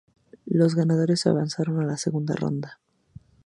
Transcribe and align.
Los 0.47 0.73
ganadores 0.73 1.27
avanzaron 1.27 1.79
a 1.79 1.85
la 1.85 1.95
Segunda 1.95 2.33
ronda. 2.35 2.79